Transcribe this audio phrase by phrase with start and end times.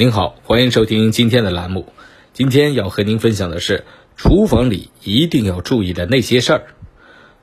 [0.00, 1.92] 您好，欢迎收听今天的栏目。
[2.32, 3.82] 今天要和您分享的是
[4.16, 6.66] 厨房里一定要注意的那些事儿。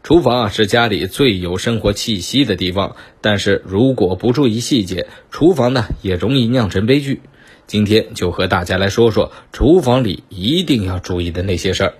[0.03, 7.19] 厨房啊是家里最有生活气息的地方，但是如果不注意细节，厨房呢也容易酿成悲剧。
[7.67, 11.93] 今天就和大家来说说厨房里一定要注意的那些事儿。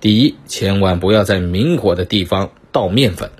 [0.00, 3.30] 第一，千万不要在明火的地方倒面粉。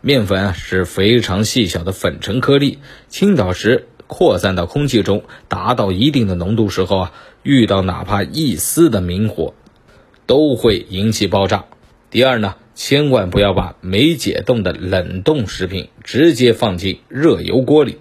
[0.00, 3.86] 面粉啊是非常细小的粉尘颗粒，倾倒时。
[4.06, 7.12] 扩散到空气中，达到一定的浓度时候啊，
[7.42, 9.54] 遇到哪怕一丝的明火，
[10.26, 11.64] 都会引起爆炸。
[12.10, 17.98] 第二呢，千万不要把没解冻的冷冻食品直接放进热油锅里。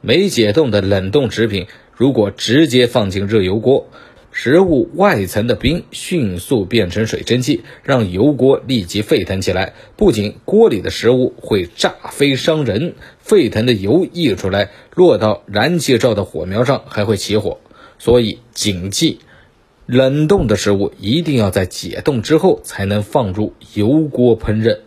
[0.00, 3.88] 没解冻的冷冻食品如果直接放进热油锅，
[4.36, 9.74] 食物外层的冰迅速变成水蒸气，让油锅立即沸腾起来。
[9.96, 17.60] 不仅锅里的食物会炸飞伤人，沸腾的油溢出来，落到燃气灶的火苗上还会起火。
[18.00, 19.20] 所以谨记，
[19.86, 24.80] 冷冻的食物一定要在解冻之后才能放入油锅烹饪。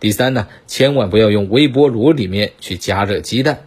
[0.00, 3.64] 第三呢，千万不要用微波炉里面去加热鸡蛋，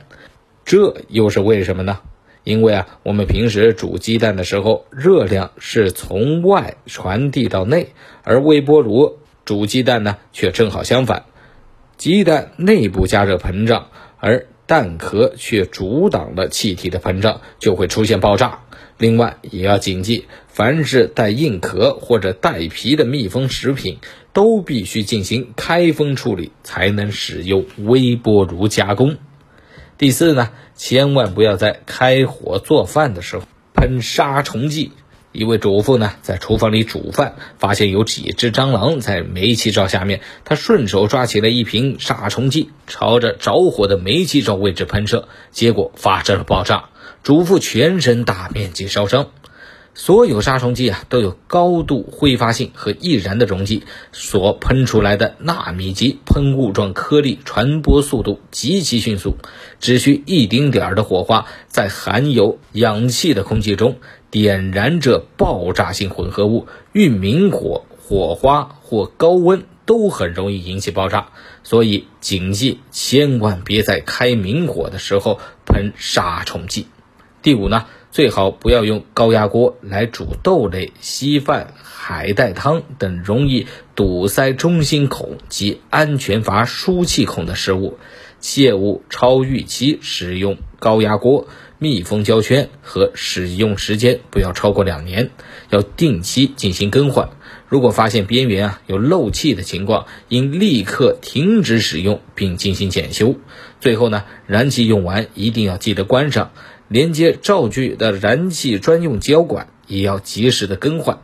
[0.66, 2.00] 这又是为什么呢？
[2.44, 7.90] 因为啊，我们平时煮鸡蛋的时候，热量是从外传递到内，
[8.24, 11.26] 而微波炉煮鸡蛋呢，却正好相反，
[11.98, 18.62] 鸡蛋内部加热膨胀，而蛋壳却阻挡了气体的膨胀，就会出现爆炸。
[18.98, 23.98] 另外也要谨记，凡是带硬壳或者带皮的密封食品，
[24.32, 29.18] 都必须进行开封处理，才能使用微波炉加工。
[30.02, 33.44] 第四呢，千万不要在开火做饭的时候
[33.76, 34.94] 喷杀虫剂。
[35.32, 46.86] 一位主妇呢，在厨房里煮饭，发现有几只蟑螂在煤气灶下面，她顺手抓起了一瓶杀虫剂，朝着着火的煤气灶位置喷射，结果发生了爆炸，
[47.22, 49.28] 主妇全身大面积烧伤。
[49.94, 59.36] 所有杀虫剂啊都有高度挥发性和易燃的溶剂，所喷出来的纳米级喷雾状颗粒传播速度极其迅速，
[59.82, 63.98] 只需一丁点儿的火花，在含有氧气的空气中
[64.30, 71.28] 点燃这爆炸性混合物，遇明火、火花或高温都很容易引起爆炸。
[71.64, 76.88] 所以谨记，千万别在开明火的时候喷杀虫剂。
[77.42, 77.86] 第五呢？
[78.12, 87.98] 最好不要用高压锅来煮豆类、稀饭、海带汤等容易堵塞中心孔及安全阀输气孔的食物，
[88.42, 91.48] 切勿超预期使用高压锅，
[91.80, 95.30] 密封胶圈和使用时间不要超过两年，
[95.70, 97.30] 要定期进行更换。
[97.70, 103.36] 如果发现边缘啊有漏气的情况，应立刻停止使用并进行检修。
[103.80, 106.52] 最后呢，燃气用完一定要记得关上。
[106.92, 111.20] 连接灶具的燃气专用胶管也要及时的更换。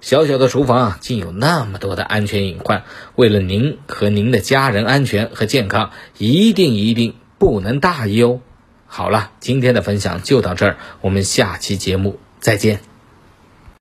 [0.00, 2.82] 小小的厨房啊，竟有那么多的安全隐患。
[3.14, 8.40] 为了您和您的家人安全和健康，一定一定不能大意哦。
[8.86, 12.91] 好了，今天的分享就到这儿，我们下期节目再见。